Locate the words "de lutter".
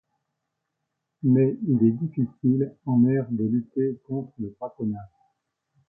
3.29-4.01